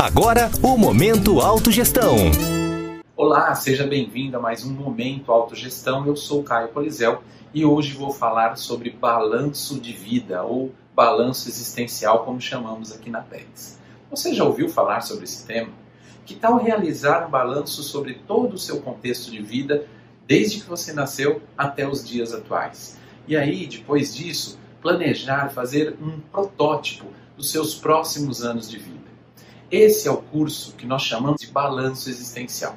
Agora, 0.00 0.50
o 0.62 0.78
Momento 0.78 1.40
Autogestão. 1.40 2.16
Olá, 3.14 3.54
seja 3.54 3.86
bem-vindo 3.86 4.34
a 4.34 4.40
mais 4.40 4.64
um 4.64 4.72
Momento 4.72 5.30
Autogestão. 5.30 6.06
Eu 6.06 6.16
sou 6.16 6.42
Caio 6.42 6.68
Polizel 6.68 7.22
e 7.52 7.66
hoje 7.66 7.92
vou 7.92 8.10
falar 8.10 8.56
sobre 8.56 8.88
balanço 8.88 9.78
de 9.78 9.92
vida 9.92 10.42
ou 10.42 10.72
balanço 10.96 11.50
existencial, 11.50 12.24
como 12.24 12.40
chamamos 12.40 12.92
aqui 12.92 13.10
na 13.10 13.20
PEX. 13.20 13.78
Você 14.10 14.32
já 14.32 14.42
ouviu 14.42 14.70
falar 14.70 15.02
sobre 15.02 15.24
esse 15.24 15.46
tema? 15.46 15.74
Que 16.24 16.34
tal 16.34 16.56
realizar 16.56 17.26
um 17.26 17.30
balanço 17.30 17.82
sobre 17.82 18.14
todo 18.26 18.54
o 18.54 18.58
seu 18.58 18.80
contexto 18.80 19.30
de 19.30 19.42
vida, 19.42 19.86
desde 20.26 20.60
que 20.60 20.66
você 20.66 20.94
nasceu 20.94 21.42
até 21.58 21.86
os 21.86 22.08
dias 22.08 22.32
atuais? 22.32 22.98
E 23.28 23.36
aí, 23.36 23.66
depois 23.66 24.16
disso, 24.16 24.58
planejar, 24.80 25.50
fazer 25.50 25.94
um 26.00 26.20
protótipo 26.32 27.04
dos 27.36 27.50
seus 27.50 27.74
próximos 27.74 28.42
anos 28.42 28.70
de 28.70 28.78
vida. 28.78 28.99
Esse 29.70 30.08
é 30.08 30.10
o 30.10 30.16
curso 30.16 30.74
que 30.74 30.84
nós 30.84 31.02
chamamos 31.02 31.40
de 31.40 31.46
balanço 31.46 32.10
existencial. 32.10 32.76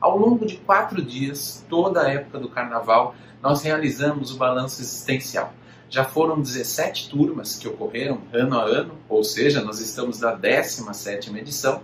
Ao 0.00 0.16
longo 0.16 0.46
de 0.46 0.56
quatro 0.58 1.02
dias, 1.02 1.64
toda 1.68 2.02
a 2.02 2.08
época 2.08 2.38
do 2.38 2.48
carnaval, 2.48 3.16
nós 3.42 3.62
realizamos 3.62 4.32
o 4.32 4.36
balanço 4.36 4.80
existencial. 4.80 5.52
Já 5.90 6.04
foram 6.04 6.40
17 6.40 7.08
turmas 7.08 7.56
que 7.56 7.66
ocorreram 7.66 8.20
ano 8.32 8.56
a 8.56 8.62
ano, 8.62 8.94
ou 9.08 9.24
seja, 9.24 9.62
nós 9.62 9.80
estamos 9.80 10.20
na 10.20 10.32
17 10.32 11.36
edição, 11.36 11.80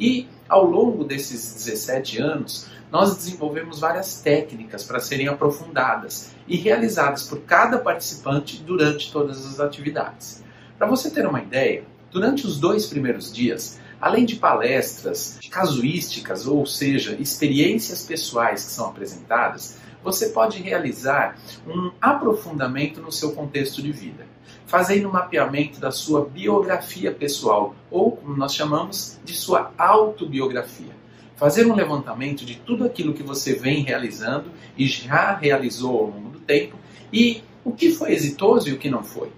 e 0.00 0.26
ao 0.48 0.64
longo 0.64 1.04
desses 1.04 1.52
17 1.66 2.18
anos, 2.18 2.66
nós 2.90 3.14
desenvolvemos 3.14 3.78
várias 3.78 4.22
técnicas 4.22 4.84
para 4.84 5.00
serem 5.00 5.28
aprofundadas 5.28 6.30
e 6.46 6.56
realizadas 6.56 7.24
por 7.24 7.40
cada 7.40 7.76
participante 7.76 8.62
durante 8.62 9.12
todas 9.12 9.44
as 9.44 9.60
atividades. 9.60 10.42
Para 10.78 10.86
você 10.86 11.10
ter 11.10 11.26
uma 11.26 11.42
ideia, 11.42 11.84
durante 12.10 12.46
os 12.46 12.58
dois 12.58 12.86
primeiros 12.86 13.30
dias, 13.30 13.78
além 14.00 14.24
de 14.24 14.36
palestras, 14.36 15.38
casuísticas, 15.50 16.46
ou 16.46 16.64
seja, 16.66 17.16
experiências 17.18 18.04
pessoais 18.04 18.64
que 18.64 18.70
são 18.72 18.88
apresentadas, 18.88 19.78
você 20.02 20.28
pode 20.28 20.62
realizar 20.62 21.36
um 21.66 21.90
aprofundamento 22.00 23.00
no 23.00 23.10
seu 23.10 23.32
contexto 23.32 23.82
de 23.82 23.92
vida, 23.92 24.26
fazendo 24.66 25.08
um 25.08 25.12
mapeamento 25.12 25.80
da 25.80 25.90
sua 25.90 26.24
biografia 26.24 27.12
pessoal, 27.12 27.74
ou 27.90 28.12
como 28.12 28.36
nós 28.36 28.54
chamamos 28.54 29.18
de 29.24 29.34
sua 29.34 29.72
autobiografia. 29.76 30.96
Fazer 31.36 31.66
um 31.66 31.74
levantamento 31.74 32.44
de 32.44 32.56
tudo 32.56 32.84
aquilo 32.84 33.14
que 33.14 33.22
você 33.22 33.54
vem 33.54 33.82
realizando 33.82 34.50
e 34.76 34.86
já 34.86 35.36
realizou 35.36 35.96
ao 35.96 36.06
longo 36.06 36.30
do 36.30 36.40
tempo 36.40 36.76
e 37.12 37.42
o 37.64 37.72
que 37.72 37.90
foi 37.90 38.12
exitoso 38.12 38.68
e 38.68 38.72
o 38.72 38.78
que 38.78 38.90
não 38.90 39.04
foi. 39.04 39.30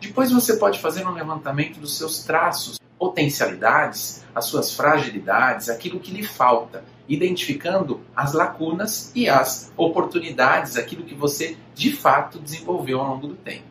Depois 0.00 0.30
você 0.30 0.56
pode 0.56 0.78
fazer 0.78 1.06
um 1.06 1.12
levantamento 1.12 1.80
dos 1.80 1.96
seus 1.96 2.22
traços, 2.22 2.78
potencialidades, 2.98 4.24
as 4.34 4.44
suas 4.44 4.72
fragilidades, 4.72 5.68
aquilo 5.68 6.00
que 6.00 6.12
lhe 6.12 6.22
falta, 6.22 6.84
identificando 7.08 8.00
as 8.14 8.32
lacunas 8.32 9.10
e 9.14 9.28
as 9.28 9.72
oportunidades, 9.76 10.76
aquilo 10.76 11.04
que 11.04 11.14
você 11.14 11.56
de 11.74 11.92
fato 11.92 12.38
desenvolveu 12.38 13.00
ao 13.00 13.14
longo 13.14 13.28
do 13.28 13.34
tempo. 13.34 13.66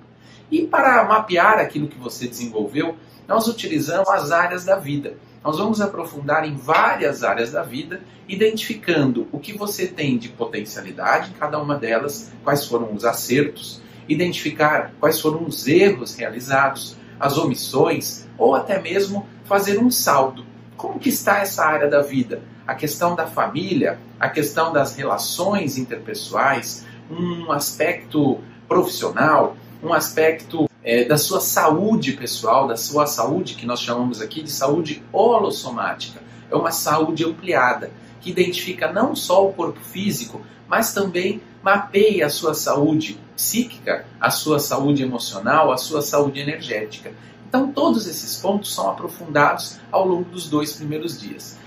E 0.50 0.66
para 0.66 1.03
mapear 1.03 1.59
aquilo 1.59 1.88
que 1.88 1.98
você 1.98 2.28
desenvolveu, 2.28 2.95
nós 3.28 3.48
utilizamos 3.48 4.08
as 4.09 4.31
áreas 4.31 4.66
da 4.66 4.78
vida. 4.78 5.17
Nós 5.44 5.58
vamos 5.58 5.80
aprofundar 5.81 6.45
em 6.45 6.55
várias 6.55 7.23
áreas 7.23 7.52
da 7.52 7.64
vida, 7.64 8.02
identificando 8.28 9.28
o 9.31 9.39
que 9.39 9.58
você 9.58 9.88
tem 9.88 10.17
de 10.17 10.30
potencialidade 10.30 11.31
em 11.31 11.33
cada 11.33 11.59
uma 11.59 11.75
delas, 11.75 12.31
quais 12.44 12.66
foram 12.66 12.94
os 12.94 13.05
acertos, 13.05 13.81
identificar 14.08 14.91
quais 15.00 15.19
foram 15.19 15.44
os 15.45 15.67
erros 15.67 16.16
realizados, 16.16 16.95
as 17.19 17.38
omissões 17.38 18.25
ou 18.38 18.55
até 18.55 18.81
mesmo 18.81 19.27
fazer 19.45 19.80
um 19.80 19.89
saldo. 19.89 20.45
Como 20.75 20.99
que 20.99 21.09
está 21.09 21.39
essa 21.39 21.66
área 21.66 21.89
da 21.89 22.02
vida? 22.02 22.41
A 22.66 22.75
questão 22.75 23.16
da 23.16 23.25
família, 23.25 23.99
a 24.19 24.30
questão 24.30 24.72
das 24.72 24.95
relações 24.95 25.77
interpessoais, 25.77 26.86
um 27.09 27.52
aspecto 27.52 28.39
profissional, 28.67 29.55
um 29.81 29.93
aspecto 29.93 30.70
é, 30.83 31.05
da 31.05 31.17
sua 31.17 31.39
saúde 31.39 32.14
pessoal, 32.14 32.67
da 32.67 32.77
sua 32.77 33.05
saúde 33.08 33.55
que 33.55 33.65
nós 33.65 33.81
chamamos 33.81 34.21
aqui 34.21 34.43
de 34.43 34.52
saúde 34.52 35.04
holossomática. 35.11 36.21
É 36.49 36.55
uma 36.55 36.71
saúde 36.71 37.26
ampliada 37.26 37.92
que 38.21 38.30
identifica 38.30 38.92
não 38.92 39.15
só 39.15 39.48
o 39.48 39.54
corpo 39.54 39.80
físico, 39.80 40.42
mas 40.67 40.93
também 40.93 41.42
mapeia 41.64 42.26
a 42.26 42.30
sua 42.30 42.54
saúde 42.54 43.20
psíquica, 43.37 44.05
a 44.20 44.31
sua 44.31 44.59
saúde 44.59 45.03
emocional, 45.03 45.71
a 45.71 45.77
sua 45.77 46.02
saúde 46.02 46.39
energética. 46.39 47.14
Então, 47.48 47.71
todos 47.71 48.08
esses 48.08 48.36
pontos 48.42 48.73
são 48.73 48.89
aprofundados 48.89 49.80
ao 49.92 50.05
longo 50.05 50.30
dos 50.30 50.49
dois 50.49 50.73
primeiros 50.73 51.21
dias. 51.21 51.58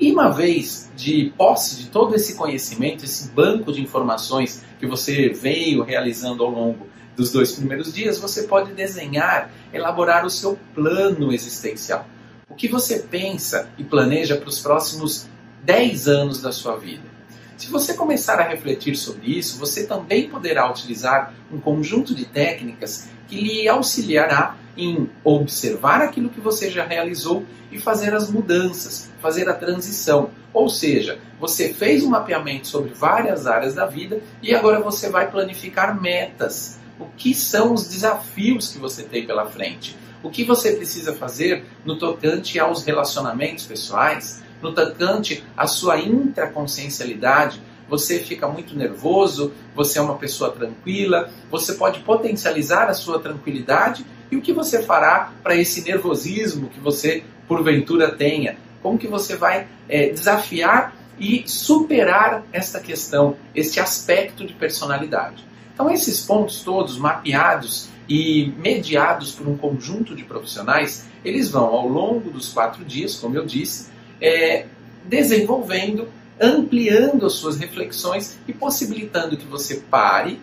E 0.00 0.10
uma 0.10 0.30
vez 0.30 0.90
de 0.96 1.32
posse 1.36 1.76
de 1.76 1.90
todo 1.90 2.14
esse 2.14 2.34
conhecimento, 2.34 3.04
esse 3.04 3.28
banco 3.30 3.72
de 3.72 3.82
informações 3.82 4.64
que 4.80 4.86
você 4.86 5.28
veio 5.28 5.82
realizando 5.82 6.42
ao 6.42 6.50
longo 6.50 6.86
dos 7.14 7.30
dois 7.30 7.52
primeiros 7.52 7.92
dias, 7.92 8.18
você 8.18 8.44
pode 8.44 8.72
desenhar, 8.72 9.50
elaborar 9.72 10.24
o 10.24 10.30
seu 10.30 10.58
plano 10.74 11.32
existencial. 11.32 12.06
O 12.48 12.54
que 12.54 12.68
você 12.68 13.00
pensa 13.00 13.68
e 13.76 13.84
planeja 13.84 14.36
para 14.36 14.48
os 14.48 14.60
próximos 14.60 15.28
10 15.64 16.08
anos 16.08 16.40
da 16.40 16.52
sua 16.52 16.76
vida. 16.76 17.17
Se 17.58 17.72
você 17.72 17.94
começar 17.94 18.38
a 18.38 18.48
refletir 18.48 18.94
sobre 18.94 19.36
isso, 19.36 19.58
você 19.58 19.84
também 19.84 20.28
poderá 20.28 20.70
utilizar 20.70 21.34
um 21.52 21.58
conjunto 21.58 22.14
de 22.14 22.24
técnicas 22.24 23.08
que 23.26 23.34
lhe 23.34 23.68
auxiliará 23.68 24.56
em 24.76 25.10
observar 25.24 26.00
aquilo 26.00 26.30
que 26.30 26.40
você 26.40 26.70
já 26.70 26.84
realizou 26.84 27.44
e 27.72 27.80
fazer 27.80 28.14
as 28.14 28.30
mudanças, 28.30 29.10
fazer 29.20 29.48
a 29.48 29.54
transição. 29.54 30.30
Ou 30.54 30.68
seja, 30.68 31.18
você 31.40 31.74
fez 31.74 32.04
um 32.04 32.10
mapeamento 32.10 32.68
sobre 32.68 32.94
várias 32.94 33.44
áreas 33.44 33.74
da 33.74 33.86
vida 33.86 34.20
e 34.40 34.54
agora 34.54 34.80
você 34.80 35.10
vai 35.10 35.28
planificar 35.28 36.00
metas. 36.00 36.78
O 36.96 37.06
que 37.16 37.34
são 37.34 37.74
os 37.74 37.88
desafios 37.88 38.68
que 38.68 38.78
você 38.78 39.02
tem 39.02 39.26
pela 39.26 39.46
frente? 39.46 39.96
O 40.22 40.30
que 40.30 40.44
você 40.44 40.74
precisa 40.74 41.12
fazer 41.12 41.64
no 41.84 41.98
tocante 41.98 42.58
aos 42.60 42.84
relacionamentos 42.84 43.66
pessoais, 43.66 44.44
no 44.62 44.72
tocante 44.72 45.44
à 45.56 45.66
sua 45.66 45.98
intraconsciencialidade, 45.98 47.60
você 47.88 48.18
fica 48.18 48.46
muito 48.46 48.76
nervoso, 48.76 49.52
você 49.74 49.98
é 49.98 50.02
uma 50.02 50.16
pessoa 50.16 50.50
tranquila, 50.50 51.30
você 51.50 51.74
pode 51.74 52.00
potencializar 52.00 52.88
a 52.88 52.94
sua 52.94 53.18
tranquilidade 53.18 54.04
e 54.30 54.36
o 54.36 54.42
que 54.42 54.52
você 54.52 54.82
fará 54.82 55.32
para 55.42 55.56
esse 55.56 55.82
nervosismo 55.82 56.68
que 56.68 56.80
você 56.80 57.24
porventura 57.46 58.10
tenha? 58.14 58.58
Como 58.82 58.98
que 58.98 59.08
você 59.08 59.36
vai 59.36 59.66
é, 59.88 60.10
desafiar 60.10 60.94
e 61.18 61.42
superar 61.46 62.44
esta 62.52 62.78
questão, 62.78 63.36
este 63.54 63.80
aspecto 63.80 64.46
de 64.46 64.52
personalidade? 64.52 65.44
Então 65.72 65.90
esses 65.90 66.20
pontos 66.20 66.62
todos 66.62 66.98
mapeados 66.98 67.88
e 68.08 68.52
mediados 68.58 69.32
por 69.32 69.48
um 69.48 69.56
conjunto 69.56 70.14
de 70.14 70.24
profissionais, 70.24 71.08
eles 71.24 71.50
vão 71.50 71.66
ao 71.66 71.88
longo 71.88 72.30
dos 72.30 72.52
quatro 72.52 72.84
dias, 72.84 73.14
como 73.14 73.36
eu 73.36 73.44
disse, 73.44 73.90
é, 74.20 74.66
desenvolvendo, 75.04 76.08
ampliando 76.40 77.26
as 77.26 77.34
suas 77.34 77.56
reflexões 77.56 78.38
e 78.46 78.52
possibilitando 78.52 79.36
que 79.36 79.46
você 79.46 79.76
pare, 79.90 80.40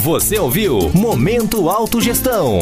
Você 0.00 0.38
ouviu 0.38 0.90
Momento 0.94 1.68
Autogestão. 1.68 2.58